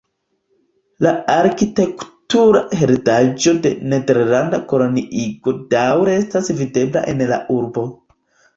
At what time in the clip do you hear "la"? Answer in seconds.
1.07-1.09, 7.35-7.43